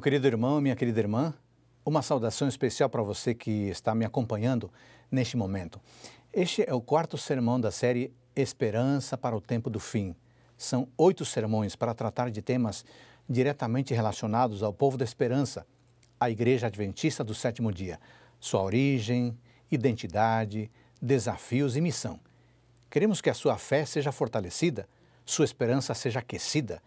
[0.00, 1.34] Meu querido irmão, minha querida irmã,
[1.84, 4.72] uma saudação especial para você que está me acompanhando
[5.10, 5.78] neste momento.
[6.32, 10.16] Este é o quarto sermão da série Esperança para o Tempo do Fim.
[10.56, 12.82] São oito sermões para tratar de temas
[13.28, 15.66] diretamente relacionados ao povo da esperança,
[16.18, 18.00] a Igreja Adventista do Sétimo Dia,
[18.40, 19.36] sua origem,
[19.70, 22.18] identidade, desafios e missão.
[22.88, 24.88] Queremos que a sua fé seja fortalecida,
[25.26, 26.80] sua esperança seja aquecida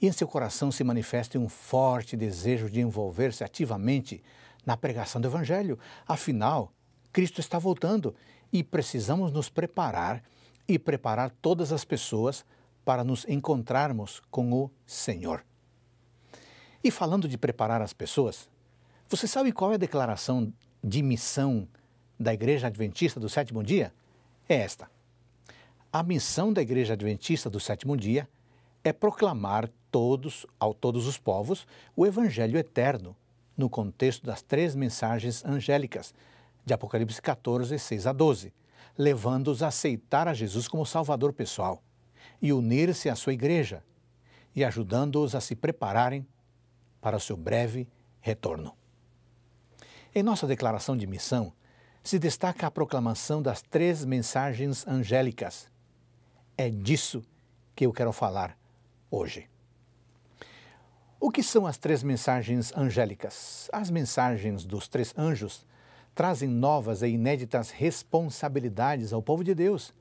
[0.00, 4.22] e em seu coração se manifeste um forte desejo de envolver-se ativamente
[4.64, 5.78] na pregação do Evangelho.
[6.06, 6.72] Afinal,
[7.12, 8.14] Cristo está voltando
[8.52, 10.22] e precisamos nos preparar
[10.68, 12.44] e preparar todas as pessoas
[12.84, 15.44] para nos encontrarmos com o Senhor.
[16.82, 18.48] E falando de preparar as pessoas,
[19.08, 21.66] você sabe qual é a declaração de missão
[22.18, 23.92] da Igreja Adventista do Sétimo Dia?
[24.48, 24.88] É esta.
[25.92, 28.28] A missão da Igreja Adventista do Sétimo Dia
[28.88, 33.16] é proclamar todos, ao todos os povos o Evangelho eterno,
[33.56, 36.14] no contexto das três mensagens angélicas,
[36.64, 38.52] de Apocalipse 14, 6 a 12,
[38.96, 41.82] levando-os a aceitar a Jesus como Salvador pessoal
[42.40, 43.82] e unir-se à sua igreja,
[44.54, 46.26] e ajudando-os a se prepararem
[47.00, 47.88] para o seu breve
[48.20, 48.72] retorno.
[50.14, 51.52] Em nossa declaração de missão,
[52.04, 55.70] se destaca a proclamação das três mensagens angélicas.
[56.56, 57.24] É disso
[57.74, 58.56] que eu quero falar
[59.16, 59.48] hoje.
[61.18, 63.68] O que são as três mensagens angélicas?
[63.72, 65.66] As mensagens dos três anjos
[66.14, 69.94] trazem novas e inéditas responsabilidades ao povo de Deus.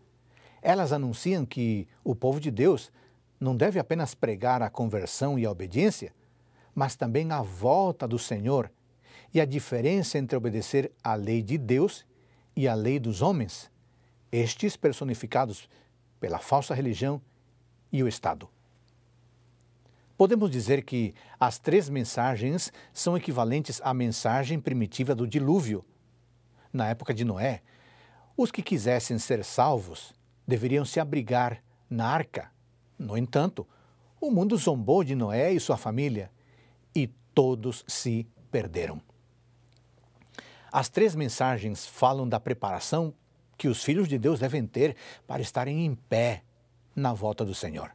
[0.61, 2.91] Elas anunciam que o povo de Deus
[3.39, 6.13] não deve apenas pregar a conversão e a obediência,
[6.73, 8.71] mas também a volta do Senhor
[9.33, 12.05] e a diferença entre obedecer à lei de Deus
[12.55, 13.71] e à lei dos homens,
[14.31, 15.69] estes personificados
[16.19, 17.21] pela falsa religião
[17.91, 18.49] e o Estado.
[20.17, 25.83] Podemos dizer que as três mensagens são equivalentes à mensagem primitiva do dilúvio.
[26.71, 27.61] Na época de Noé,
[28.37, 30.13] os que quisessem ser salvos
[30.47, 32.49] deveriam se abrigar na arca.
[32.97, 33.67] No entanto,
[34.21, 36.31] o mundo zombou de Noé e sua família
[36.95, 39.01] e todos se perderam.
[40.71, 43.13] As três mensagens falam da preparação
[43.57, 44.95] que os filhos de Deus devem ter
[45.27, 46.43] para estarem em pé
[46.95, 47.91] na volta do Senhor.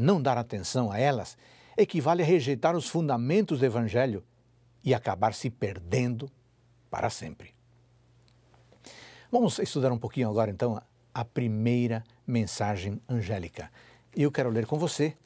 [0.00, 1.36] Não dar atenção a elas
[1.76, 4.22] equivale a rejeitar os fundamentos do Evangelho
[4.84, 6.30] e acabar se perdendo
[6.88, 7.52] para sempre.
[9.28, 10.80] Vamos estudar um pouquinho agora, então,
[11.12, 13.72] a primeira mensagem angélica.
[14.14, 15.16] E eu quero ler com você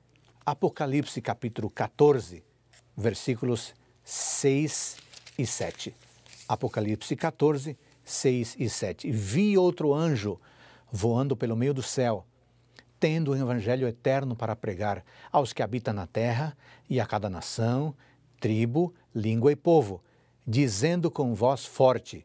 [0.44, 2.42] Apocalipse capítulo 14,
[2.96, 4.96] versículos 6
[5.38, 5.94] e 7.
[6.48, 9.12] Apocalipse 14, 6 e 7.
[9.12, 10.40] Vi outro anjo
[10.90, 12.24] voando pelo meio do céu
[13.02, 16.56] tendo o evangelho eterno para pregar aos que habitam na terra
[16.88, 17.92] e a cada nação,
[18.38, 20.00] tribo, língua e povo,
[20.46, 22.24] dizendo com voz forte: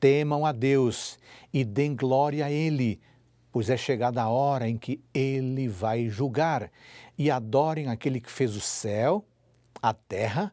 [0.00, 1.20] Temam a Deus
[1.52, 3.00] e deem glória a Ele,
[3.52, 6.68] pois é chegada a hora em que Ele vai julgar,
[7.16, 9.24] e adorem aquele que fez o céu,
[9.80, 10.52] a terra,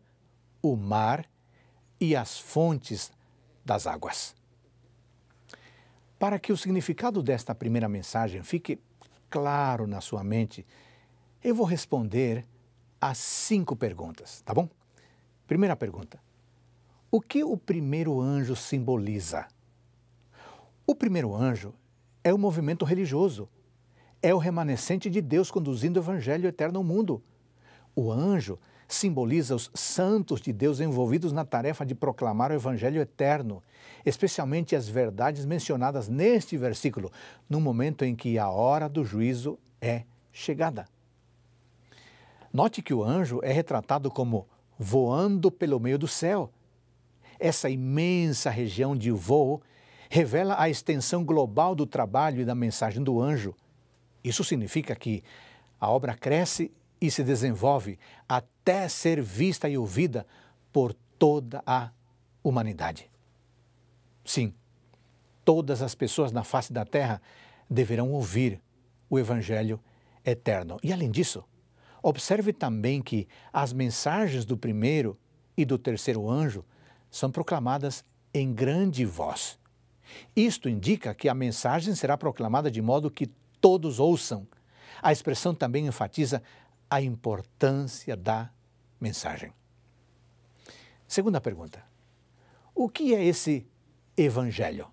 [0.61, 1.25] o mar
[1.99, 3.11] e as fontes
[3.65, 4.35] das águas.
[6.19, 8.79] Para que o significado desta primeira mensagem fique
[9.35, 10.66] claro na sua mente,
[11.44, 12.46] eu vou responder
[13.01, 14.69] as cinco perguntas, tá bom?
[15.46, 16.18] Primeira pergunta:
[17.12, 19.45] O que o primeiro anjo simboliza?
[20.88, 21.74] O primeiro anjo
[22.24, 23.50] é o movimento religioso,
[24.22, 27.22] é o remanescente de Deus conduzindo o evangelho eterno ao mundo.
[27.94, 28.57] O anjo
[28.88, 33.63] simboliza os santos de Deus envolvidos na tarefa de proclamar o Evangelho eterno,
[34.06, 37.12] especialmente as verdades mencionadas neste versículo,
[37.50, 40.85] no momento em que a hora do juízo é chegada.
[42.53, 44.47] Note que o anjo é retratado como
[44.78, 46.51] voando pelo meio do céu.
[47.39, 49.62] Essa imensa região de voo
[50.09, 53.54] revela a extensão global do trabalho e da mensagem do anjo.
[54.24, 55.24] Isso significa que
[55.80, 56.71] a obra cresce
[57.01, 58.55] e se desenvolve até
[58.89, 60.25] ser vista e ouvida
[60.73, 61.91] por toda a
[62.44, 63.09] humanidade.
[64.23, 64.53] Sim,
[65.44, 67.21] todas as pessoas na face da terra
[67.69, 68.59] deverão ouvir
[69.09, 69.79] o Evangelho
[70.25, 70.77] eterno.
[70.83, 71.44] E além disso,
[72.01, 75.18] observe também que as mensagens do primeiro
[75.56, 76.65] e do terceiro anjo
[77.09, 78.03] são proclamadas
[78.33, 79.57] em grande voz.
[80.35, 83.27] Isto indica que a mensagem será proclamada de modo que
[83.61, 84.47] todos ouçam.
[85.01, 86.41] A expressão também enfatiza
[86.89, 88.50] a importância da
[89.00, 89.53] mensagem.
[91.07, 91.83] Segunda pergunta:
[92.74, 93.68] O que é esse
[94.18, 94.88] evangelho?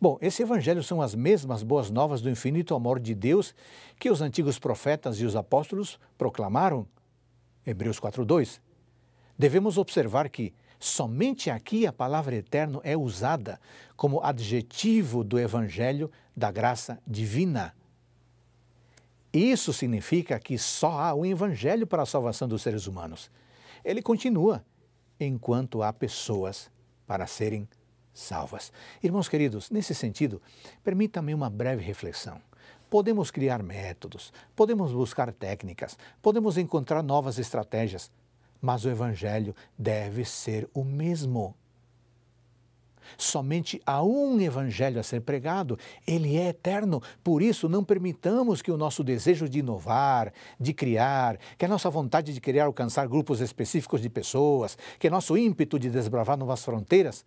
[0.00, 3.52] Bom, esse evangelho são as mesmas boas novas do infinito amor de Deus
[3.98, 6.86] que os antigos profetas e os apóstolos proclamaram.
[7.66, 8.60] Hebreus 4:2.
[9.36, 13.60] devemos observar que somente aqui a palavra eterno é usada
[13.96, 17.74] como adjetivo do evangelho da graça divina.
[19.32, 23.30] Isso significa que só há um evangelho para a salvação dos seres humanos.
[23.84, 24.64] Ele continua
[25.20, 26.70] enquanto há pessoas
[27.06, 27.68] para serem
[28.12, 28.72] salvas.
[29.02, 30.40] Irmãos queridos, nesse sentido,
[30.82, 32.40] permita-me uma breve reflexão.
[32.90, 38.10] Podemos criar métodos, podemos buscar técnicas, podemos encontrar novas estratégias,
[38.60, 41.54] mas o Evangelho deve ser o mesmo.
[43.16, 47.02] Somente há um Evangelho a ser pregado, ele é eterno.
[47.22, 51.90] Por isso, não permitamos que o nosso desejo de inovar, de criar, que a nossa
[51.90, 57.24] vontade de querer alcançar grupos específicos de pessoas, que nosso ímpeto de desbravar novas fronteiras,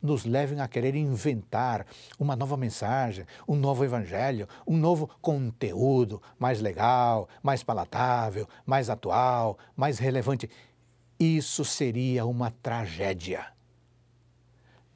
[0.00, 1.86] nos levem a querer inventar
[2.18, 9.58] uma nova mensagem, um novo evangelho, um novo conteúdo mais legal, mais palatável, mais atual,
[9.76, 10.48] mais relevante.
[11.18, 13.57] Isso seria uma tragédia.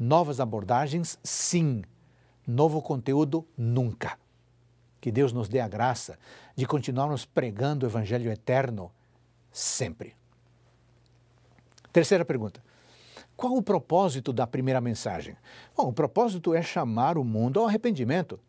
[0.04, 1.84] Novas abordagens, sim.
[2.44, 4.18] Novo conteúdo, nunca.
[5.00, 6.18] Que Deus nos dê a graça
[6.56, 8.90] de continuarmos pregando o Evangelho eterno
[9.52, 10.16] sempre.
[11.92, 12.60] Terceira pergunta.
[13.36, 15.36] Qual o propósito da primeira mensagem?
[15.76, 18.40] Bom, o propósito é chamar o mundo ao arrependimento.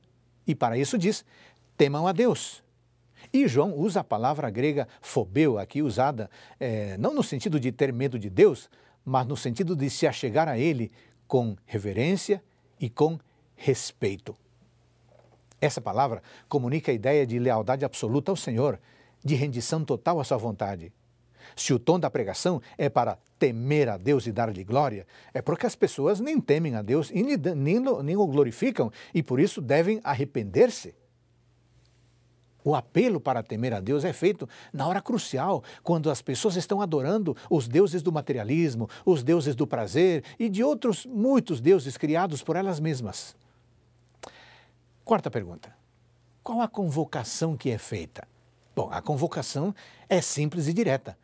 [0.48, 1.24] E para isso diz:
[1.78, 2.64] temam a Deus.
[3.32, 7.94] E João usa a palavra grega fobeu, aqui usada é, não no sentido de ter
[7.94, 8.72] medo de Deus,
[9.06, 10.92] mas no sentido de se achegar a Ele
[11.28, 12.44] com reverência
[12.80, 13.20] e com
[13.56, 14.36] respeito.
[15.60, 18.80] Essa palavra comunica a ideia de lealdade absoluta ao Senhor,
[19.24, 20.92] de rendição total à Sua vontade.
[21.56, 25.66] Se o tom da pregação é para temer a Deus e dar-lhe glória, é porque
[25.66, 29.62] as pessoas nem temem a Deus e nem, nem, nem o glorificam e por isso
[29.62, 30.96] devem arrepender-se.
[32.63, 36.81] O apelo para temer a Deus é feito na hora crucial, quando as pessoas estão
[36.81, 42.42] adorando os deuses do materialismo, os deuses do prazer e de outros muitos deuses criados
[42.42, 43.36] por elas mesmas.
[45.04, 45.75] Quarta pergunta:
[46.42, 48.27] qual a convocação que é feita?
[48.75, 49.75] Bom, a convocação
[50.09, 51.18] é simples e direta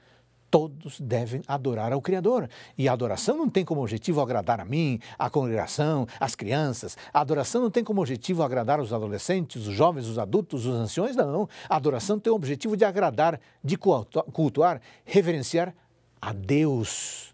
[0.49, 2.49] todos devem adorar ao Criador.
[2.77, 6.97] E a adoração não tem como objetivo agradar a mim, a congregação, as crianças.
[7.13, 11.15] A adoração não tem como objetivo agradar os adolescentes, os jovens, os adultos, os anciões,
[11.15, 11.47] não.
[11.67, 15.73] A adoração tem o objetivo de agradar, de cultuar, reverenciar
[16.21, 17.33] a Deus.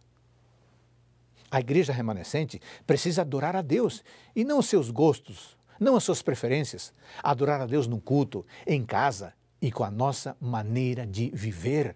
[1.50, 4.04] A igreja remanescente precisa adorar a Deus
[4.36, 6.94] e não os seus gostos, não as suas preferências.
[7.24, 11.96] Adorar a Deus no culto, em casa e com a nossa maneira de viver.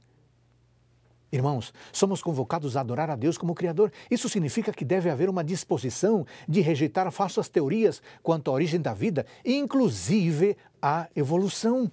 [1.31, 3.91] Irmãos, somos convocados a adorar a Deus como Criador.
[4.09, 8.93] Isso significa que deve haver uma disposição de rejeitar falsas teorias quanto à origem da
[8.93, 11.91] vida, inclusive a evolução.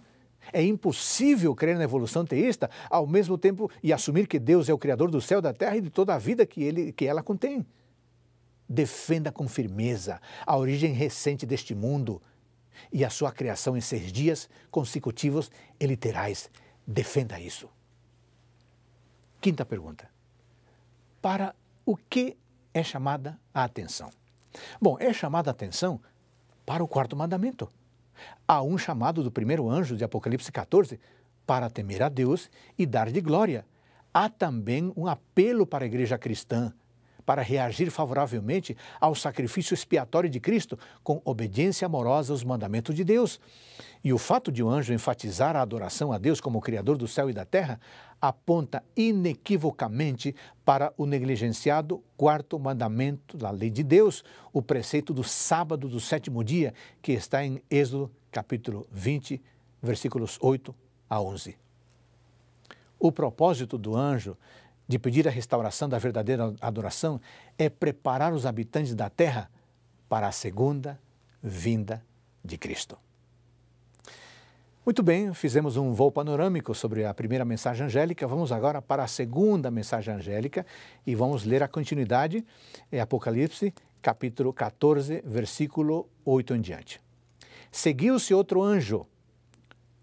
[0.52, 4.78] É impossível crer na evolução teísta ao mesmo tempo e assumir que Deus é o
[4.78, 7.66] Criador do céu, da terra e de toda a vida que, ele, que ela contém.
[8.68, 12.22] Defenda com firmeza a origem recente deste mundo
[12.92, 16.48] e a sua criação em seis dias consecutivos e literais.
[16.86, 17.68] Defenda isso.
[19.46, 20.10] Quinta pergunta.
[21.22, 22.36] Para o que
[22.74, 24.10] é chamada a atenção?
[24.82, 26.00] Bom, é chamada a atenção
[26.67, 27.70] para o quarto mandamento.
[28.48, 30.98] Há um chamado do primeiro anjo de Apocalipse 14
[31.46, 33.65] para temer a Deus e dar-lhe glória.
[34.12, 36.74] Há também um apelo para a igreja cristã
[37.26, 43.40] para reagir favoravelmente ao sacrifício expiatório de Cristo com obediência amorosa aos mandamentos de Deus.
[44.02, 47.08] E o fato de o um anjo enfatizar a adoração a Deus como Criador do
[47.08, 47.80] céu e da terra
[48.20, 55.88] aponta inequivocamente para o negligenciado quarto mandamento da lei de Deus, o preceito do sábado
[55.88, 59.42] do sétimo dia, que está em Êxodo capítulo 20,
[59.82, 60.74] versículos 8
[61.10, 61.56] a 11.
[62.98, 64.36] O propósito do anjo
[64.88, 67.20] de pedir a restauração da verdadeira adoração
[67.58, 69.50] é preparar os habitantes da terra
[70.08, 70.98] para a segunda
[71.43, 72.02] vinda
[72.44, 72.96] de Cristo.
[74.84, 78.24] Muito bem, fizemos um voo panorâmico sobre a primeira mensagem angélica.
[78.24, 80.64] Vamos agora para a segunda mensagem angélica
[81.05, 82.46] e vamos ler a continuidade,
[82.93, 87.00] é Apocalipse, capítulo 14, versículo 8 em diante.
[87.72, 89.05] Seguiu-se outro anjo,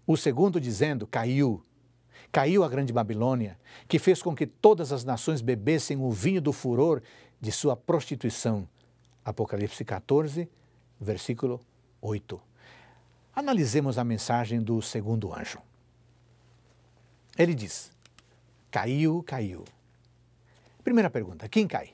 [0.06, 1.62] o segundo dizendo: Caiu,
[2.34, 6.52] caiu a grande Babilônia, que fez com que todas as nações bebessem o vinho do
[6.52, 7.00] furor
[7.40, 8.68] de sua prostituição.
[9.24, 10.50] Apocalipse 14,
[11.00, 11.60] versículo
[12.02, 12.40] 8.
[13.36, 15.60] Analisemos a mensagem do segundo anjo.
[17.38, 17.92] Ele diz:
[18.68, 19.64] Caiu, caiu.
[20.82, 21.90] Primeira pergunta: quem cai?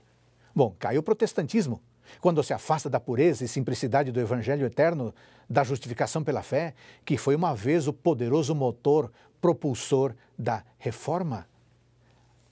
[0.54, 1.82] Bom, cai o protestantismo,
[2.18, 5.14] quando se afasta da pureza e simplicidade do evangelho eterno,
[5.50, 11.46] da justificação pela fé, que foi uma vez o poderoso motor propulsor da reforma.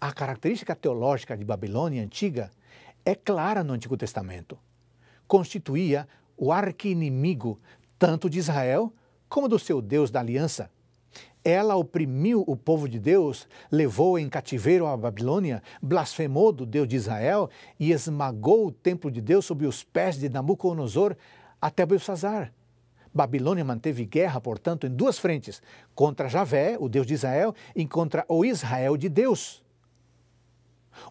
[0.00, 2.50] A característica teológica de Babilônia antiga
[3.04, 4.59] é clara no Antigo Testamento.
[5.26, 7.61] Constituía o arqui-inimigo
[7.99, 8.92] tanto de Israel
[9.28, 10.71] como do seu Deus da aliança.
[11.45, 16.97] Ela oprimiu o povo de Deus, levou em cativeiro a Babilônia, blasfemou do Deus de
[16.97, 21.16] Israel e esmagou o templo de Deus sob os pés de Nabucodonosor
[21.61, 22.52] até Belsazar.
[23.12, 25.62] Babilônia manteve guerra, portanto, em duas frentes:
[25.95, 29.62] contra Javé, o Deus de Israel, e contra o Israel de Deus.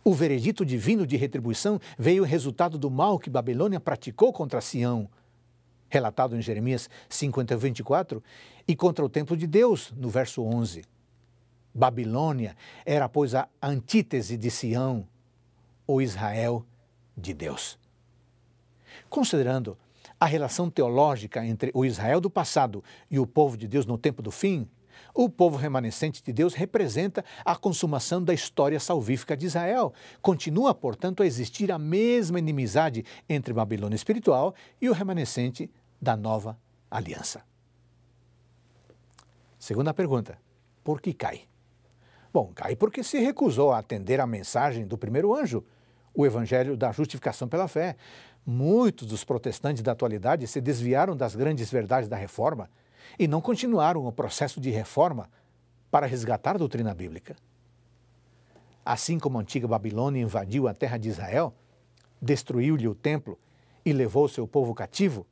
[0.04, 5.10] O veredito divino de retribuição veio em resultado do mal que Babilônia praticou contra Sião,
[5.90, 8.24] relatado em Jeremias 50, 24,
[8.68, 10.84] e contra o templo de Deus, no verso 11.
[11.74, 15.08] Babilônia era, pois, a antítese de Sião,
[15.86, 16.66] o Israel
[17.16, 17.80] de Deus.
[19.10, 19.78] Considerando
[20.20, 24.22] a relação teológica entre o Israel do passado e o povo de Deus no tempo
[24.22, 24.68] do fim,
[25.14, 29.94] o povo remanescente de Deus representa a consumação da história salvífica de Israel.
[30.22, 35.70] Continua, portanto, a existir a mesma inimizade entre Babilônia espiritual e o remanescente
[36.02, 36.58] da nova
[36.90, 37.44] aliança.
[39.60, 40.38] Segunda pergunta:
[40.84, 41.42] por que cai?
[42.32, 45.66] Bom, cai porque se recusou a atender à mensagem do primeiro anjo,
[46.14, 47.96] o evangelho da justificação pela fé.
[48.50, 52.70] Muitos dos protestantes da atualidade se desviaram das grandes verdades da reforma
[53.20, 55.30] e não continuaram o processo de reforma
[55.92, 57.36] para resgatar a doutrina bíblica.
[58.86, 61.54] Assim como a antiga Babilônia invadiu a terra de Israel,
[62.22, 63.38] destruiu-lhe o templo
[63.84, 65.28] e levou seu povo cativo,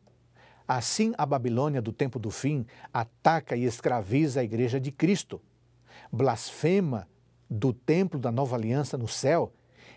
[0.68, 5.42] assim a Babilônia do tempo do fim ataca e escraviza a igreja de Cristo,
[6.12, 7.08] blasfema
[7.50, 9.54] do templo da nova aliança no céu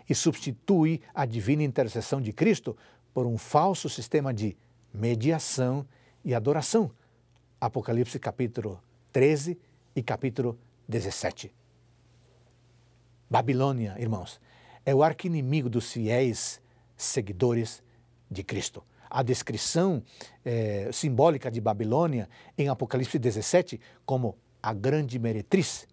[0.09, 2.77] e substitui a divina intercessão de Cristo
[3.13, 4.57] por um falso sistema de
[4.93, 5.85] mediação
[6.23, 6.91] e adoração,
[7.59, 9.59] Apocalipse capítulo 13
[9.95, 11.53] e capítulo 17.
[13.29, 14.39] Babilônia, irmãos,
[14.85, 16.61] é o arqui-inimigo dos fiéis
[16.95, 17.83] seguidores
[18.29, 18.83] de Cristo.
[19.09, 20.03] A descrição
[20.45, 25.87] é, simbólica de Babilônia em Apocalipse 17 como a grande meretriz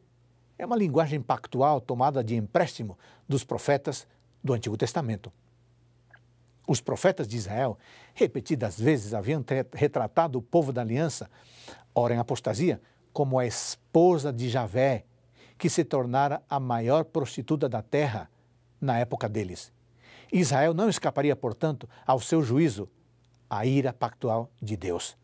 [0.58, 4.06] é uma linguagem pactual tomada de empréstimo dos profetas
[4.42, 5.32] do Antigo Testamento.
[6.66, 7.78] Os profetas de Israel,
[8.12, 11.30] repetidas vezes, haviam retratado o povo da aliança,
[11.94, 12.80] ora em apostasia,
[13.12, 15.04] como a esposa de Javé,
[15.56, 18.28] que se tornara a maior prostituta da terra
[18.80, 19.72] na época deles.
[20.32, 22.88] Israel não escaparia, portanto, ao seu juízo,
[23.48, 25.16] a ira pactual de Deus.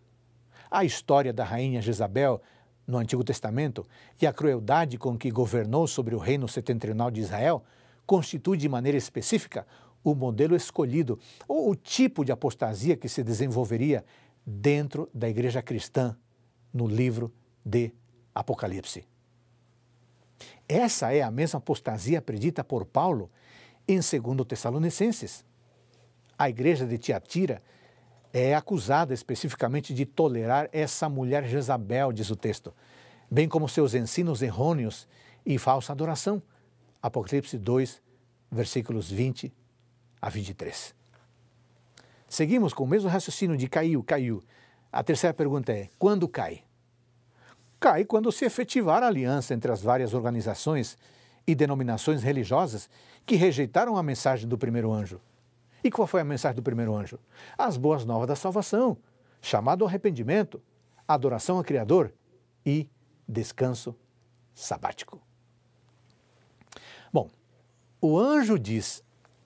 [0.70, 2.40] A história da rainha Jezabel
[2.86, 3.86] no Antigo Testamento
[4.20, 7.64] e a crueldade com que governou sobre o reino setentrional de Israel
[8.06, 9.66] constitui de maneira específica
[10.04, 14.04] o modelo escolhido ou o tipo de apostasia que se desenvolveria
[14.44, 16.16] dentro da igreja cristã
[16.72, 17.32] no livro
[17.64, 17.92] de
[18.34, 19.06] Apocalipse.
[20.68, 23.30] Essa é a mesma apostasia predita por Paulo
[23.86, 25.44] em 2 Tessalonicenses.
[26.38, 27.62] A igreja de Tiatira
[28.32, 32.74] é acusada especificamente de tolerar essa mulher Jezabel, diz o texto,
[33.30, 35.06] bem como seus ensinos errôneos
[35.44, 36.42] e falsa adoração.
[37.02, 38.00] Apocalipse 2,
[38.50, 39.52] versículos 20
[40.22, 40.94] a 23.
[42.28, 44.42] Seguimos com o mesmo raciocínio de caiu, caiu.
[44.92, 46.62] A terceira pergunta é: quando cai?
[47.80, 50.96] Cai quando se efetivar a aliança entre as várias organizações
[51.44, 52.88] e denominações religiosas
[53.26, 55.20] que rejeitaram a mensagem do primeiro anjo.
[55.82, 57.18] E qual foi a mensagem do primeiro anjo?
[57.58, 58.96] As boas novas da salvação,
[59.40, 60.62] chamado ao arrependimento,
[61.08, 62.12] adoração ao Criador
[62.64, 62.88] e
[63.28, 63.96] descanso
[64.54, 65.20] sabático.
[67.12, 67.28] Bom,
[68.00, 69.02] o anjo diz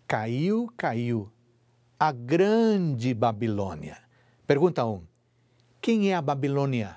[0.07, 1.33] Caiu, caiu
[1.99, 3.99] a grande Babilônia.
[4.47, 4.93] Pergunta 1.
[4.93, 5.03] Um,
[5.81, 6.97] quem é a Babilônia?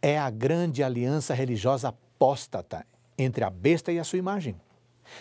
[0.00, 2.86] É a grande aliança religiosa apóstata
[3.18, 4.54] entre a besta e a sua imagem.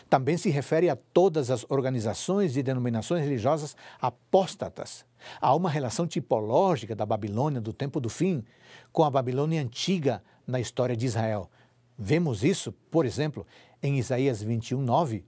[0.10, 5.06] Também se refere a todas as organizações e denominações religiosas apóstatas.
[5.42, 8.44] Há uma relação tipológica da Babilônia do tempo do fim
[8.92, 11.50] com a Babilônia antiga na história de Israel.
[11.98, 13.48] Vemos isso, por exemplo,
[13.82, 15.26] em Isaías 21, 9,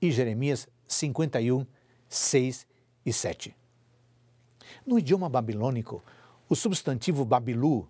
[0.00, 1.66] e Jeremias 51,
[2.08, 2.66] 6
[3.04, 3.56] e 7.
[4.86, 6.02] No idioma babilônico,
[6.48, 7.88] o substantivo Babilu,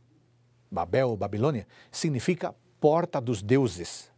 [0.71, 4.11] Babel ou Babilônia, significa porta dos deuses.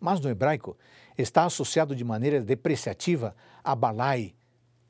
[0.00, 0.76] Mas no hebraico
[1.16, 4.34] está associado de maneira depreciativa a Balai,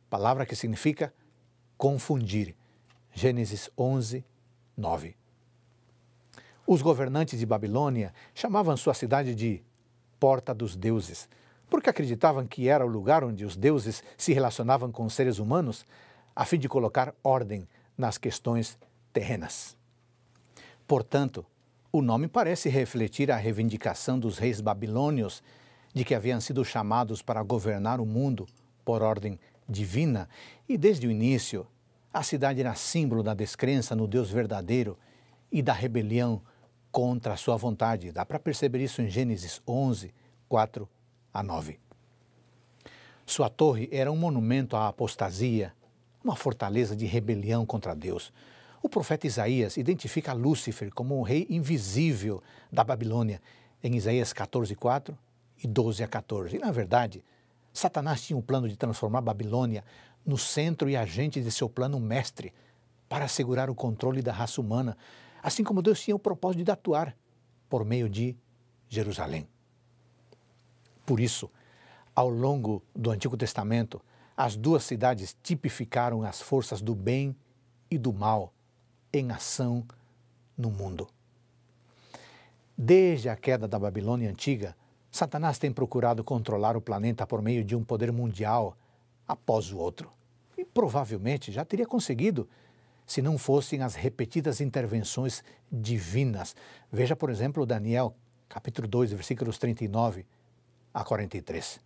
[0.09, 1.13] palavra que significa
[1.77, 2.55] confundir.
[3.13, 4.25] Gênesis 11,
[4.77, 5.17] 9.
[6.67, 9.63] Os governantes de Babilônia chamavam sua cidade de
[10.19, 11.29] Porta dos Deuses,
[11.73, 15.87] porque acreditavam que era o lugar onde os deuses se relacionavam com os seres humanos,
[16.37, 18.79] a fim de colocar ordem nas questões
[19.11, 19.75] terrenas.
[20.87, 21.47] Portanto,
[21.95, 25.43] O nome parece refletir a reivindicação dos reis babilônios
[25.93, 28.47] de que haviam sido chamados para governar o mundo
[28.83, 29.39] por ordem
[29.69, 30.27] divina,
[30.67, 31.67] e desde o início
[32.11, 34.99] a cidade era símbolo da descrença no Deus verdadeiro
[35.51, 36.41] e da rebelião
[36.91, 38.11] contra a sua vontade.
[38.11, 40.15] Dá para perceber isso em Gênesis 11,
[40.49, 40.89] 4
[41.33, 41.79] a 9.
[43.25, 45.73] Sua torre era um monumento à apostasia,
[46.23, 48.33] uma fortaleza de rebelião contra Deus.
[48.83, 53.41] O profeta Isaías identifica Lúcifer como um rei invisível da Babilônia
[53.83, 55.17] em Isaías 14, 4
[55.63, 56.57] e 12 a 14.
[56.57, 57.25] E, na verdade,
[57.73, 59.85] Satanás tinha um plano de transformar Babilônia
[60.27, 62.53] no centro e agente de seu plano mestre
[63.09, 64.97] para assegurar o controle da raça humana,
[65.43, 67.17] assim como Deus tinha o propósito de atuar
[67.69, 68.37] por meio de
[68.89, 69.47] Jerusalém.
[71.05, 71.51] Por isso,
[72.15, 74.01] ao longo do Antigo Testamento,
[74.37, 77.37] as duas cidades tipificaram as forças do bem
[77.91, 78.53] e do mal
[79.13, 79.85] em ação
[80.57, 81.09] no mundo.
[82.77, 84.75] Desde a queda da Babilônia antiga,
[85.11, 88.77] Satanás tem procurado controlar o planeta por meio de um poder mundial
[89.29, 90.11] após o outro.
[90.57, 92.49] E provavelmente já teria conseguido
[93.07, 96.57] se não fossem as repetidas intervenções divinas.
[96.91, 98.15] Veja, por exemplo, Daniel,
[98.49, 100.25] capítulo 2, versículos 39
[100.93, 101.81] a 43.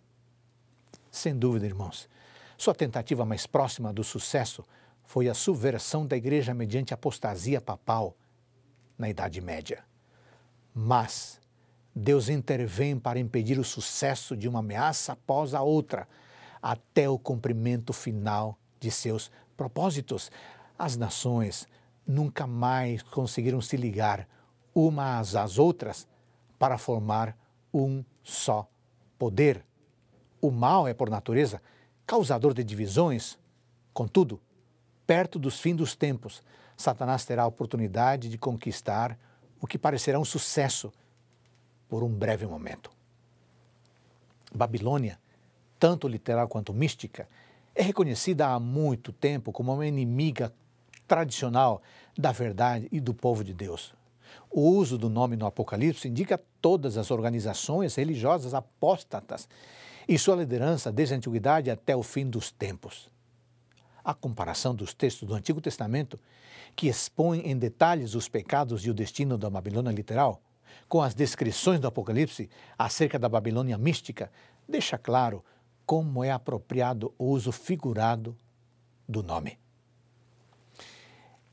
[1.11, 2.09] Sem dúvida, irmãos,
[2.57, 4.63] sua tentativa mais próxima do sucesso
[5.03, 8.15] foi a subversão da igreja mediante apostasia papal
[8.97, 9.83] na Idade Média.
[10.73, 11.39] Mas
[11.95, 16.07] Deus intervém para impedir o sucesso de uma ameaça após a outra,
[16.61, 20.29] até o cumprimento final de seus propósitos.
[20.77, 21.67] As nações
[22.05, 24.27] nunca mais conseguiram se ligar
[24.75, 26.07] umas às outras
[26.59, 27.35] para formar
[27.73, 28.69] um só
[29.17, 29.63] poder.
[30.41, 31.61] O mal é, por natureza,
[32.05, 33.37] causador de divisões.
[33.93, 34.39] Contudo,
[35.05, 36.43] perto dos fins dos tempos,
[36.75, 39.17] Satanás terá a oportunidade de conquistar
[39.59, 40.93] o que parecerá um sucesso
[41.89, 42.91] por um breve momento.
[44.53, 45.19] Babilônia,
[45.79, 47.27] tanto literal quanto mística,
[47.73, 50.53] é reconhecida há muito tempo como uma inimiga
[51.07, 51.81] tradicional
[52.17, 53.96] da verdade e do povo de Deus.
[54.49, 59.47] O uso do nome no Apocalipse indica todas as organizações religiosas apóstatas
[60.07, 63.09] e sua liderança desde a antiguidade até o fim dos tempos.
[64.03, 66.19] A comparação dos textos do Antigo Testamento,
[66.75, 70.41] que expõem em detalhes os pecados e o destino da Babilônia literal,
[70.87, 74.31] com as descrições do Apocalipse acerca da Babilônia mística,
[74.67, 75.43] deixa claro
[75.85, 78.35] como é apropriado o uso figurado
[79.07, 79.57] do nome.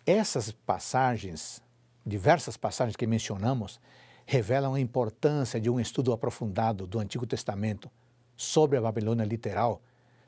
[0.06, 1.62] Essas passagens,
[2.04, 3.80] diversas passagens que mencionamos,
[4.26, 7.90] revelam a importância de um estudo aprofundado do Antigo Testamento
[8.36, 9.80] sobre a Babilônia literal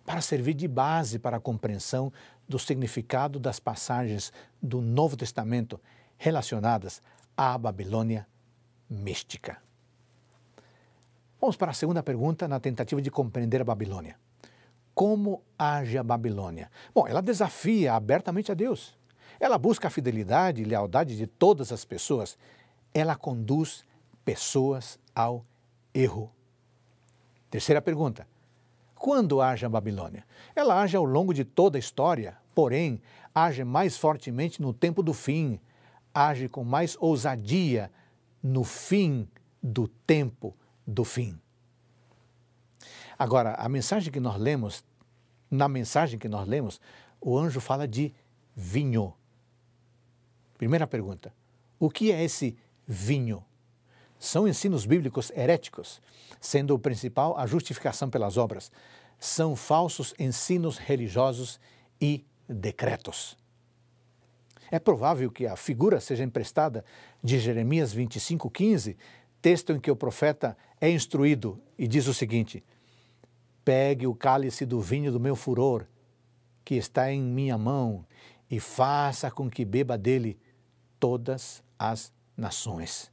[0.04, 2.12] para servir de base para a compreensão
[2.48, 5.80] do significado das passagens do Novo Testamento
[6.16, 7.02] relacionadas
[7.36, 8.26] à Babilônia
[8.88, 9.58] mística.
[11.40, 14.16] Vamos para a segunda pergunta na tentativa de compreender a Babilônia.
[14.94, 16.70] Como age a Babilônia?
[16.94, 18.95] Bom, ela desafia abertamente a Deus.
[19.38, 22.38] Ela busca a fidelidade e lealdade de todas as pessoas.
[22.92, 23.84] Ela conduz
[24.24, 25.44] pessoas ao
[25.94, 26.30] erro.
[27.50, 28.26] Terceira pergunta.
[28.94, 30.24] Quando age a Babilônia?
[30.54, 33.00] Ela age ao longo de toda a história, porém,
[33.34, 35.60] age mais fortemente no tempo do fim,
[36.14, 37.90] age com mais ousadia
[38.42, 39.28] no fim
[39.62, 41.38] do tempo do fim.
[43.18, 44.84] Agora, a mensagem que nós lemos,
[45.50, 46.80] na mensagem que nós lemos,
[47.20, 48.14] o anjo fala de
[48.54, 49.14] vinho.
[50.58, 51.32] Primeira pergunta:
[51.78, 53.44] o que é esse vinho?
[54.18, 56.00] São ensinos bíblicos heréticos,
[56.40, 58.72] sendo o principal a justificação pelas obras.
[59.18, 61.60] São falsos ensinos religiosos
[62.00, 63.36] e decretos.
[64.70, 66.84] É provável que a figura seja emprestada
[67.22, 68.96] de Jeremias 25:15,
[69.40, 72.64] texto em que o profeta é instruído e diz o seguinte:
[73.64, 75.86] Pegue o cálice do vinho do meu furor,
[76.64, 78.04] que está em minha mão,
[78.50, 80.38] e faça com que beba dele
[80.98, 83.10] todas as nações.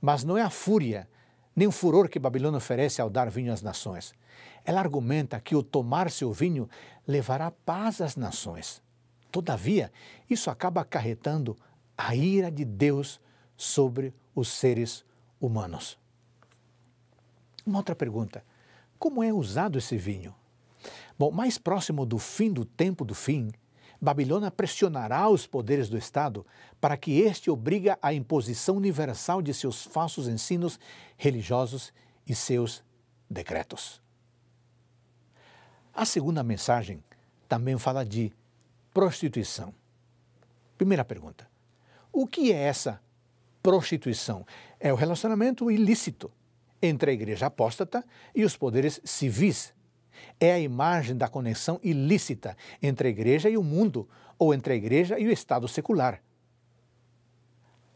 [0.00, 1.08] Mas não é a fúria
[1.54, 4.14] nem o furor que Babilônia oferece ao dar vinho às nações.
[4.64, 6.68] Ela argumenta que o tomar seu vinho
[7.06, 8.82] levará paz às nações.
[9.30, 9.92] Todavia,
[10.28, 11.56] isso acaba acarretando
[11.96, 13.20] a ira de Deus
[13.56, 15.04] sobre os seres
[15.40, 15.98] humanos.
[17.66, 18.44] Uma outra pergunta:
[18.98, 20.34] como é usado esse vinho?
[21.18, 23.52] Bom, mais próximo do fim do tempo do fim,
[24.02, 26.44] Babilônia pressionará os poderes do Estado
[26.80, 30.78] para que este obriga a imposição universal de seus falsos ensinos
[31.16, 31.92] religiosos
[32.26, 32.82] e seus
[33.30, 34.02] decretos.
[35.94, 37.02] A segunda mensagem
[37.48, 38.32] também fala de
[38.92, 39.72] prostituição.
[40.76, 41.48] Primeira pergunta:
[42.12, 43.00] o que é essa
[43.62, 44.44] prostituição.
[44.80, 46.30] É o relacionamento ilícito
[46.82, 49.72] entre a igreja apóstata e os poderes civis.
[50.38, 54.08] É a imagem da conexão ilícita entre a igreja e o mundo,
[54.38, 56.22] ou entre a igreja e o Estado secular.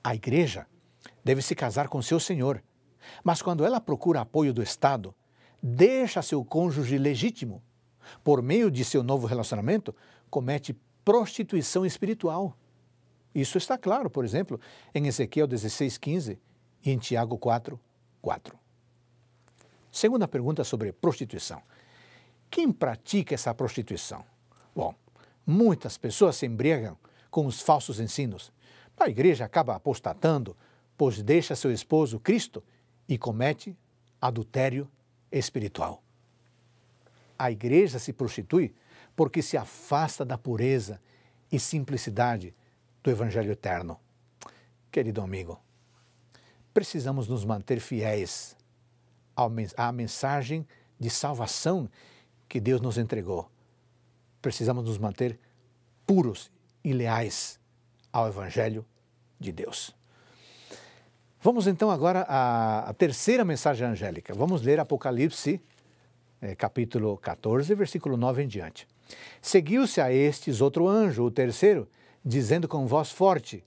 [0.02, 0.66] A igreja
[1.24, 2.62] deve se casar com seu senhor,
[3.24, 5.14] mas quando ela procura apoio do Estado,
[5.62, 7.62] deixa seu cônjuge legítimo,
[8.22, 9.94] por meio de seu novo relacionamento,
[10.30, 12.56] comete prostituição espiritual.
[13.34, 14.60] Isso está claro, por exemplo,
[14.94, 16.38] em Ezequiel 16,15
[16.84, 17.78] e em Tiago 4,
[18.22, 18.58] 4.
[19.90, 21.62] Segunda pergunta sobre prostituição.
[22.50, 24.24] Quem pratica essa prostituição?
[24.74, 24.94] Bom,
[25.46, 26.96] muitas pessoas se embriagam
[27.30, 28.52] com os falsos ensinos.
[28.98, 30.56] A igreja acaba apostatando,
[30.96, 32.62] pois deixa seu esposo Cristo
[33.08, 33.76] e comete
[34.20, 34.90] adultério
[35.30, 36.02] espiritual.
[37.38, 38.74] A igreja se prostitui
[39.14, 41.00] porque se afasta da pureza
[41.52, 42.54] e simplicidade
[43.02, 44.00] do Evangelho eterno.
[44.90, 45.60] Querido amigo,
[46.72, 48.56] precisamos nos manter fiéis
[49.76, 50.66] à mensagem
[50.98, 51.90] de salvação
[52.48, 53.50] que Deus nos entregou.
[54.40, 55.38] Precisamos nos manter
[56.06, 56.50] puros
[56.84, 57.58] e leais
[58.12, 58.84] ao Evangelho
[59.38, 59.94] de Deus.
[61.40, 64.34] Vamos então agora à, terceira mensagem angélica.
[64.34, 65.60] Vamos ler Apocalipse,
[66.40, 68.86] é, capítulo 14, versículo 9 em diante.
[69.40, 71.88] Seguiu-se a estes outro anjo, o terceiro,
[72.24, 73.64] dizendo com voz forte: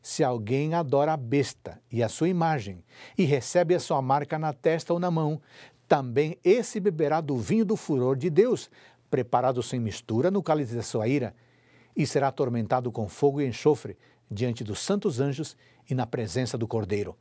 [0.00, 2.82] Se alguém adora a besta e a sua imagem,
[3.16, 5.40] e recebe a sua marca na testa ou na mão,
[5.88, 8.70] também esse beberá do vinho do furor de Deus,
[9.10, 11.34] preparado sem mistura no cálice da sua ira,
[11.96, 13.96] e será atormentado com fogo e enxofre
[14.30, 15.56] diante dos santos anjos
[15.88, 17.16] e na presença do Cordeiro.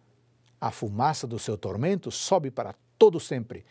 [0.60, 3.64] A fumaça do seu tormento sobe para todo sempre,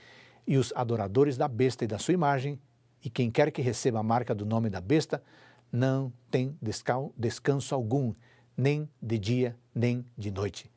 [0.46, 2.58] e os adoradores da besta e da sua imagem,
[3.04, 5.22] e quem quer que receba a marca do nome da besta,
[5.70, 6.56] não tem
[7.16, 8.14] descanso algum,
[8.56, 10.70] nem de dia, nem de noite.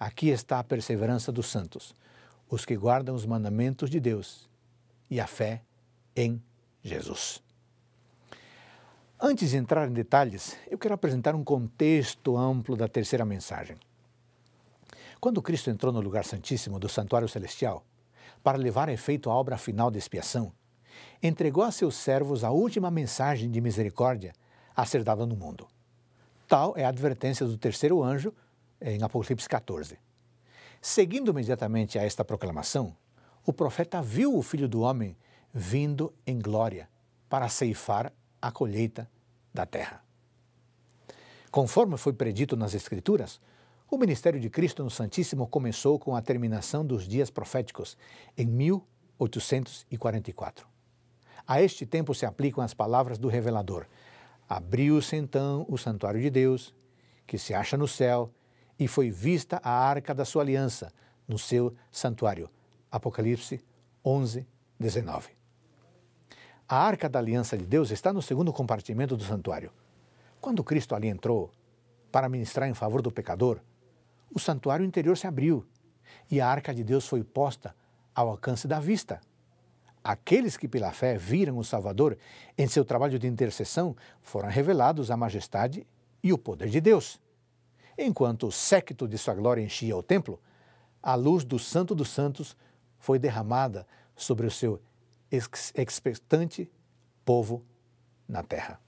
[0.00, 1.94] Aqui está a perseverança dos santos
[2.52, 4.46] os que guardam os mandamentos de Deus
[5.08, 5.62] e a fé
[6.14, 6.38] em
[6.82, 7.42] Jesus.
[9.18, 13.78] Antes de entrar em detalhes, eu quero apresentar um contexto amplo da terceira mensagem.
[15.18, 17.86] Quando Cristo entrou no lugar santíssimo do santuário celestial,
[18.42, 20.52] para levar a efeito a obra final de expiação,
[21.22, 24.34] entregou a seus servos a última mensagem de misericórdia
[24.76, 25.66] a ser dada no mundo.
[26.46, 28.30] Tal é a advertência do terceiro anjo
[28.78, 29.96] em Apocalipse 14.
[30.84, 32.96] Seguindo imediatamente a esta proclamação,
[33.46, 35.16] o profeta viu o filho do homem
[35.54, 36.90] vindo em glória
[37.28, 39.08] para ceifar a colheita
[39.54, 40.02] da terra.
[41.52, 43.40] Conforme foi predito nas Escrituras,
[43.88, 47.96] o ministério de Cristo no Santíssimo começou com a terminação dos dias proféticos
[48.36, 50.66] em 1844.
[51.46, 53.86] A este tempo se aplicam as palavras do revelador:
[54.48, 56.74] Abriu-se então o santuário de Deus,
[57.24, 58.32] que se acha no céu,
[58.82, 60.92] e foi vista a arca da sua aliança
[61.28, 62.50] no seu santuário.
[62.90, 63.64] Apocalipse
[64.04, 64.44] 11,
[64.78, 65.30] 19.
[66.68, 69.70] A arca da aliança de Deus está no segundo compartimento do santuário.
[70.40, 71.52] Quando Cristo ali entrou
[72.10, 73.60] para ministrar em favor do pecador,
[74.34, 75.64] o santuário interior se abriu
[76.28, 77.76] e a arca de Deus foi posta
[78.12, 79.20] ao alcance da vista.
[80.02, 82.18] Aqueles que pela fé viram o Salvador
[82.58, 85.86] em seu trabalho de intercessão foram revelados a majestade
[86.20, 87.21] e o poder de Deus.
[87.96, 90.40] Enquanto o séquito de sua glória enchia o templo,
[91.02, 92.56] a luz do Santo dos Santos
[92.98, 94.80] foi derramada sobre o seu
[95.30, 96.70] expectante
[97.24, 97.64] povo
[98.28, 98.80] na terra.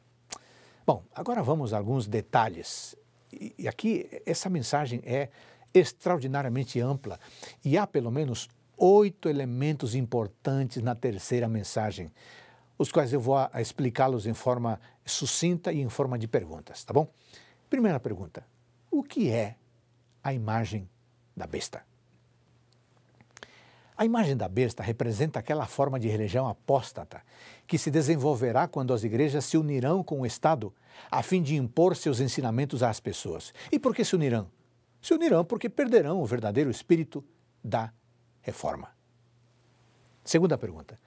[0.86, 2.94] Bom, agora vamos a alguns detalhes.
[3.32, 5.30] E aqui essa mensagem é
[5.72, 7.18] extraordinariamente ampla
[7.64, 12.12] e há pelo menos oito elementos importantes na terceira mensagem,
[12.78, 17.08] os quais eu vou explicá-los em forma sucinta e em forma de perguntas, tá bom?
[17.68, 18.46] Primeira pergunta:
[18.98, 19.56] o que é
[20.22, 20.88] a imagem
[21.36, 21.84] da besta?
[23.96, 27.22] A imagem da besta representa aquela forma de religião apóstata
[27.66, 30.74] que se desenvolverá quando as igrejas se unirão com o Estado
[31.10, 33.52] a fim de impor seus ensinamentos às pessoas.
[33.70, 34.50] E por que se unirão?
[35.00, 37.24] Se unirão porque perderão o verdadeiro espírito
[37.62, 37.92] da
[38.42, 38.90] reforma.
[40.24, 40.98] Segunda pergunta: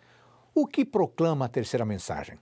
[0.53, 2.39] o que proclama a terceira mensagem?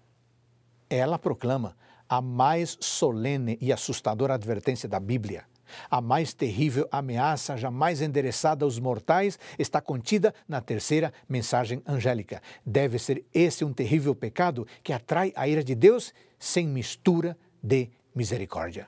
[0.90, 1.76] Ela proclama
[2.10, 5.46] a mais solene e assustadora advertência da Bíblia.
[5.90, 12.42] A mais terrível ameaça jamais endereçada aos mortais está contida na terceira mensagem angélica.
[12.66, 17.90] Deve ser esse um terrível pecado que atrai a ira de Deus sem mistura de
[18.14, 18.88] misericórdia.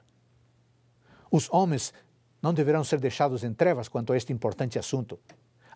[1.32, 1.93] Os homens
[2.41, 5.19] não deverão ser deixados em trevas quanto a este importante assunto.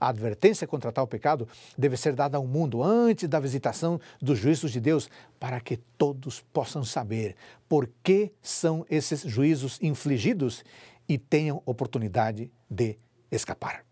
[0.02, 4.72] A advertência contra tal pecado deve ser dada ao mundo antes da visitação dos juízos
[4.72, 5.08] de Deus,
[5.40, 7.36] para que todos possam saber
[7.70, 10.66] por que são esses juízos infligidos
[11.08, 12.98] e tenham oportunidade de
[13.32, 13.86] escapar.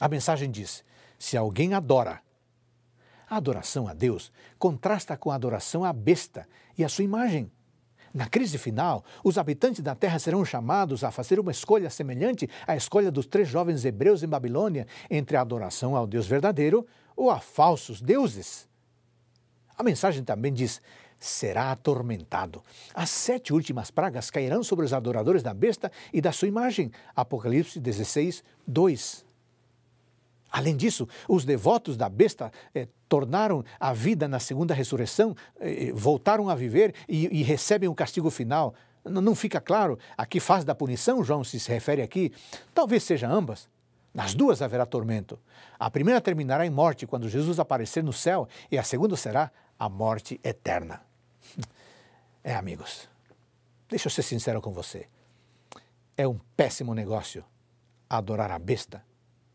[0.00, 0.82] A mensagem diz:
[1.18, 2.22] se alguém adora,
[3.28, 6.48] a adoração a Deus contrasta com a adoração à besta
[6.78, 7.52] e à sua imagem.
[8.12, 12.74] Na crise final, os habitantes da terra serão chamados a fazer uma escolha semelhante à
[12.74, 17.38] escolha dos três jovens hebreus em Babilônia entre a adoração ao Deus verdadeiro ou a
[17.38, 18.68] falsos deuses.
[19.78, 20.82] A mensagem também diz:
[21.20, 22.62] será atormentado.
[22.94, 26.90] As sete últimas pragas cairão sobre os adoradores da besta e da sua imagem.
[27.14, 29.29] Apocalipse 16, 2.
[30.50, 36.48] Além disso, os devotos da besta eh, tornaram a vida na segunda ressurreição, eh, voltaram
[36.48, 38.74] a viver e, e recebem o castigo final.
[39.04, 42.32] N não fica claro a que fase da punição João se refere aqui.
[42.74, 43.68] Talvez seja ambas.
[44.12, 45.38] Nas duas haverá tormento.
[45.78, 49.88] A primeira terminará em morte quando Jesus aparecer no céu, e a segunda será a
[49.88, 51.02] morte eterna.
[52.42, 53.06] É, amigos,
[53.86, 55.06] deixa eu ser sincero com você.
[56.16, 57.44] É um péssimo negócio
[58.08, 59.04] adorar a besta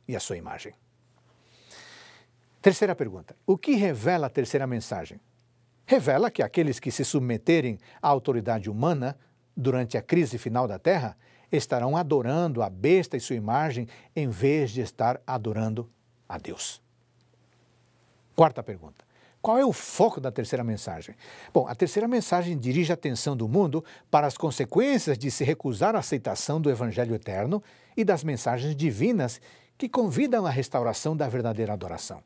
[0.07, 0.75] e a sua imagem.
[2.65, 5.19] Terceira pergunta: o que revela a terceira mensagem?
[5.85, 9.15] Revela que aqueles que se submeterem à autoridade humana
[9.55, 11.15] durante a crise final da Terra
[11.51, 15.87] estarão adorando a besta e sua imagem em vez de estar adorando
[16.27, 16.81] a Deus.
[18.35, 19.05] Quarta pergunta:
[19.43, 21.13] qual é o foco da terceira mensagem?
[21.53, 25.95] Bom, a terceira mensagem dirige a atenção do mundo para as consequências de se recusar
[25.95, 27.61] a aceitação do Evangelho eterno
[27.95, 29.39] e das mensagens divinas
[29.77, 32.23] que convidam à restauração da verdadeira adoração.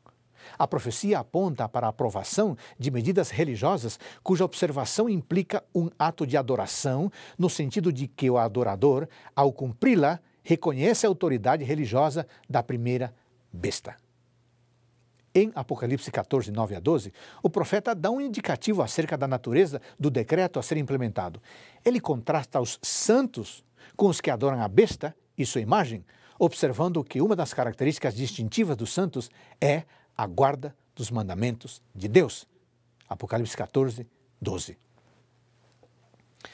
[0.58, 6.36] A profecia aponta para a aprovação de medidas religiosas cuja observação implica um ato de
[6.36, 13.14] adoração, no sentido de que o adorador, ao cumpri-la, reconhece a autoridade religiosa da primeira
[13.52, 13.96] besta.
[15.32, 20.10] Em Apocalipse 14, 9 a 12, o profeta dá um indicativo acerca da natureza do
[20.10, 21.40] decreto a ser implementado.
[21.84, 23.64] Ele contrasta os santos
[23.96, 26.04] com os que adoram a besta e sua imagem,
[26.36, 29.84] observando que uma das características distintivas dos santos é
[30.20, 32.46] a guarda dos mandamentos de Deus.
[33.08, 34.06] Apocalipse 14,
[34.38, 34.76] 12.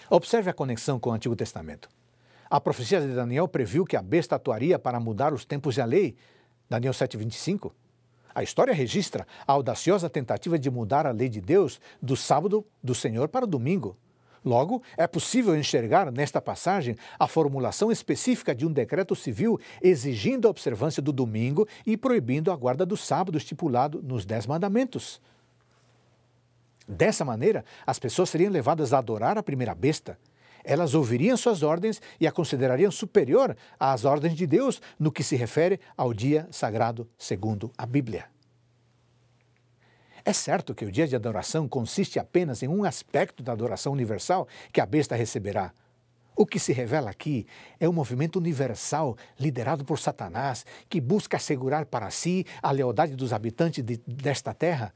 [0.08, 1.88] Observe a conexão com o Antigo Testamento.
[2.48, 5.84] A profecia de Daniel previu que a besta atuaria para mudar os tempos e a
[5.84, 6.14] lei.
[6.70, 7.74] Daniel 7, 25.
[8.32, 12.94] A história registra a audaciosa tentativa de mudar a lei de Deus do sábado do
[12.94, 13.98] Senhor para o domingo.
[14.46, 20.50] Logo, é possível enxergar nesta passagem a formulação específica de um decreto civil exigindo a
[20.52, 25.20] observância do domingo e proibindo a guarda do sábado estipulado nos Dez Mandamentos.
[26.86, 30.16] Dessa maneira, as pessoas seriam levadas a adorar a primeira besta.
[30.62, 35.34] Elas ouviriam suas ordens e a considerariam superior às ordens de Deus no que se
[35.34, 38.35] refere ao dia sagrado segundo a Bíblia.
[40.26, 44.48] É certo que o dia de adoração consiste apenas em um aspecto da adoração universal
[44.72, 45.72] que a besta receberá.
[46.34, 47.46] O que se revela aqui
[47.78, 53.32] é um movimento universal liderado por Satanás que busca assegurar para si a lealdade dos
[53.32, 54.92] habitantes de, desta terra.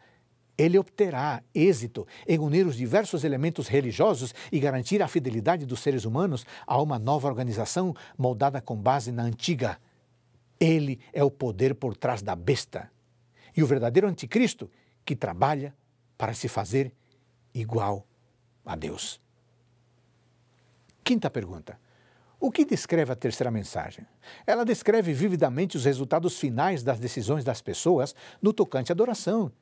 [0.59, 6.05] Ele obterá êxito em unir os diversos elementos religiosos e garantir a fidelidade dos seres
[6.05, 9.79] humanos a uma nova organização moldada com base na antiga.
[10.59, 12.91] Ele é o poder por trás da besta.
[13.57, 14.69] E o verdadeiro anticristo
[15.05, 15.75] que trabalha
[16.17, 16.93] para se fazer
[17.55, 18.07] igual
[18.65, 19.21] a Deus.
[21.03, 21.79] Quinta pergunta.
[22.39, 24.07] O que descreve a terceira mensagem?
[24.47, 29.53] Ela descreve vividamente os resultados finais das decisões das pessoas no tocante à adoração.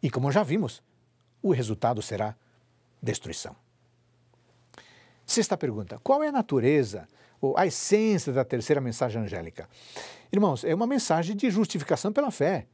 [0.00, 0.82] E como já vimos,
[1.42, 2.36] o resultado será
[3.02, 3.56] destruição.
[5.26, 7.08] Sexta pergunta: qual é a natureza
[7.40, 9.68] ou a essência da terceira mensagem angélica?
[10.32, 12.66] Irmãos, é uma mensagem de justificação pela fé.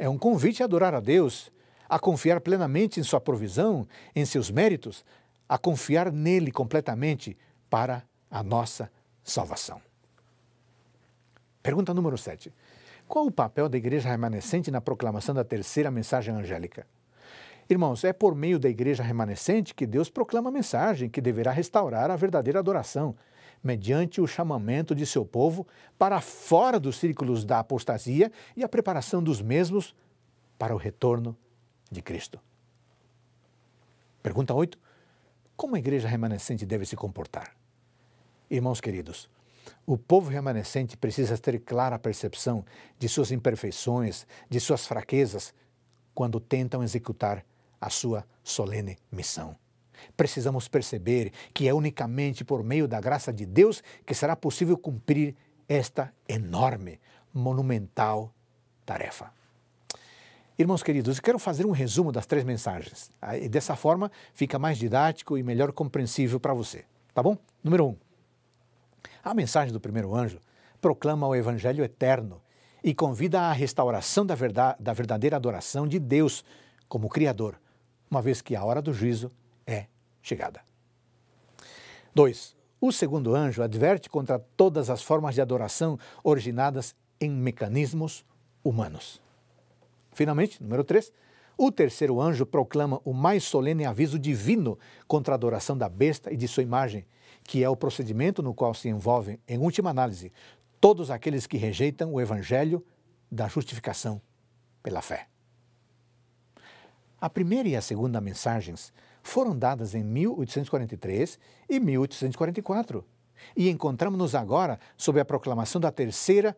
[0.00, 1.52] É um convite a adorar a Deus,
[1.86, 3.86] a confiar plenamente em sua provisão,
[4.16, 5.04] em seus méritos,
[5.46, 7.36] a confiar nele completamente
[7.68, 8.90] para a nossa
[9.22, 9.78] salvação.
[11.62, 12.50] Pergunta número 7.
[13.06, 16.86] Qual o papel da igreja remanescente na proclamação da terceira mensagem angélica?
[17.68, 22.10] Irmãos, é por meio da igreja remanescente que Deus proclama a mensagem que deverá restaurar
[22.10, 23.14] a verdadeira adoração,
[23.62, 25.66] mediante o chamamento de seu povo
[25.98, 29.94] para fora dos círculos da apostasia e a preparação dos mesmos
[30.58, 31.36] para o retorno
[31.90, 32.40] de Cristo.
[34.22, 34.78] Pergunta 8.
[35.56, 37.54] Como a igreja remanescente deve se comportar?
[38.50, 39.28] Irmãos queridos,
[39.86, 42.64] o povo remanescente precisa ter clara percepção
[42.98, 45.54] de suas imperfeições, de suas fraquezas,
[46.14, 47.44] quando tentam executar
[47.80, 49.56] a sua solene missão.
[50.16, 55.34] Precisamos perceber que é unicamente por meio da graça de Deus que será possível cumprir
[55.68, 57.00] esta enorme,
[57.32, 58.34] monumental
[58.84, 59.32] tarefa.
[60.58, 63.10] Irmãos queridos, eu quero fazer um resumo das três mensagens.
[63.40, 66.84] E dessa forma fica mais didático e melhor compreensível para você.
[67.14, 67.38] Tá bom?
[67.64, 67.96] Número um.
[69.24, 70.38] A mensagem do primeiro anjo
[70.80, 72.42] proclama o evangelho eterno
[72.82, 74.34] e convida à restauração da,
[74.78, 76.44] da verdadeira adoração de Deus
[76.88, 77.60] como Criador,
[78.10, 79.30] uma vez que a hora do juízo é
[80.22, 80.60] chegada.
[82.14, 82.56] 2.
[82.80, 88.24] O segundo anjo adverte contra todas as formas de adoração originadas em mecanismos
[88.64, 89.20] humanos.
[90.12, 91.12] Finalmente, número 3,
[91.56, 96.36] o terceiro anjo proclama o mais solene aviso divino contra a adoração da besta e
[96.36, 97.04] de sua imagem,
[97.44, 100.32] que é o procedimento no qual se envolvem, em última análise,
[100.80, 102.84] todos aqueles que rejeitam o evangelho
[103.30, 104.22] da justificação
[104.82, 105.28] pela fé.
[107.20, 108.90] A primeira e a segunda mensagens
[109.22, 113.04] foram dadas em 1843 e 1844.
[113.56, 116.56] E encontramos-nos agora sob a proclamação da terceira,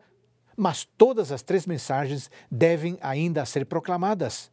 [0.55, 4.51] mas todas as três mensagens devem ainda ser proclamadas.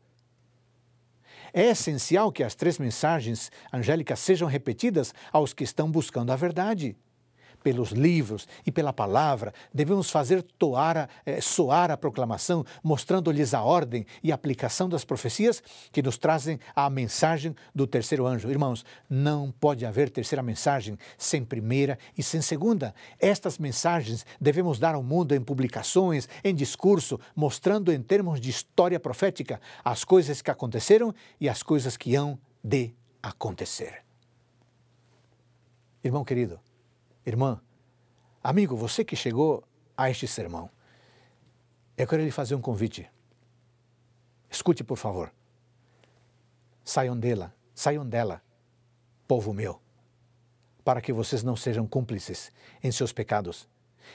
[1.52, 6.96] É essencial que as três mensagens angélicas sejam repetidas aos que estão buscando a verdade
[7.62, 14.06] pelos livros e pela palavra, devemos fazer toar, é, soar a proclamação, mostrando-lhes a ordem
[14.22, 18.50] e aplicação das profecias que nos trazem a mensagem do terceiro anjo.
[18.50, 22.94] Irmãos, não pode haver terceira mensagem sem primeira e sem segunda.
[23.18, 28.98] Estas mensagens devemos dar ao mundo em publicações, em discurso, mostrando em termos de história
[28.98, 34.02] profética as coisas que aconteceram e as coisas que hão de acontecer.
[36.02, 36.58] Irmão querido,
[37.30, 37.60] Irmã,
[38.42, 39.62] amigo, você que chegou
[39.96, 40.68] a este sermão,
[41.96, 43.08] eu quero lhe fazer um convite.
[44.50, 45.32] Escute, por favor.
[46.82, 48.42] Saiam dela, saiam dela,
[49.28, 49.80] povo meu,
[50.82, 52.50] para que vocês não sejam cúmplices
[52.82, 53.68] em seus pecados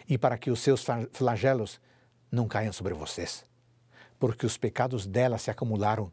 [0.09, 1.79] e para que os seus flagelos
[2.29, 3.45] não caiam sobre vocês.
[4.19, 6.11] Porque os pecados dela se acumularam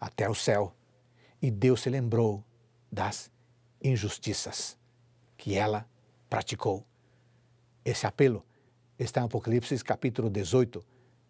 [0.00, 0.74] até o céu
[1.40, 2.42] e Deus se lembrou
[2.90, 3.30] das
[3.80, 4.76] injustiças
[5.36, 5.86] que ela
[6.30, 6.86] praticou.
[7.84, 8.46] Esse apelo
[8.96, 10.82] está em Apocalipse capítulo 18,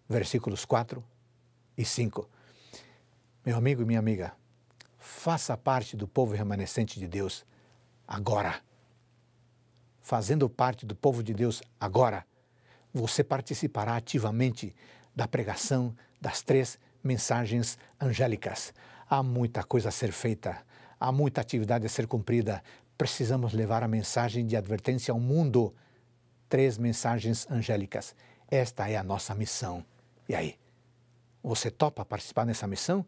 [0.06, 1.02] versículos 4
[1.76, 2.28] e 5.
[3.44, 4.34] Meu amigo e minha amiga,
[4.98, 7.46] faça parte do povo remanescente de Deus
[8.06, 8.60] agora.
[10.02, 12.26] Fazendo parte do povo de Deus agora,
[12.92, 14.74] você participará ativamente
[15.16, 18.74] da pregação das três mensagens angélicas.
[19.08, 20.62] Há muita coisa a ser feita,
[20.98, 22.62] há muita atividade a ser cumprida
[23.00, 25.74] precisamos levar a mensagem de advertência ao mundo.
[26.50, 28.14] Três mensagens angélicas.
[28.50, 29.82] Esta é a nossa missão.
[30.28, 30.58] E aí?
[31.42, 33.02] Você topa participar nessa missão?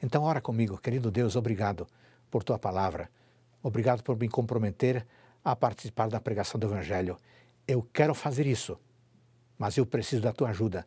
[0.00, 1.84] Então, ora comigo, querido Deus, obrigado
[2.30, 3.10] por tua palavra.
[3.60, 5.04] Obrigado por me comprometer
[5.44, 7.18] a participar da pregação do Evangelho.
[7.66, 8.78] Eu quero fazer isso,
[9.58, 10.86] mas eu preciso da tua ajuda.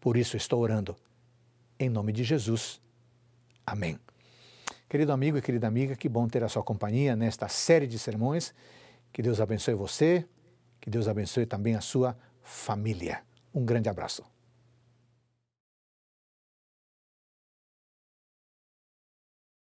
[0.00, 0.96] Por isso estou orando.
[1.78, 2.80] Em nome de Jesus.
[3.66, 4.00] Amém.
[4.92, 8.52] Querido amigo e querida amiga, que bom ter a sua companhia nesta série de sermões.
[9.10, 10.22] Que Deus abençoe você,
[10.78, 13.22] que Deus abençoe também a sua família.
[13.54, 14.22] Um grande abraço.